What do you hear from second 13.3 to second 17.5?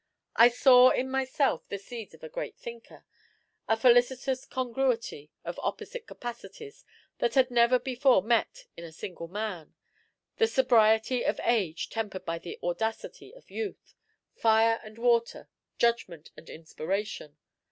of youth, fire and water, judgment and inspiration.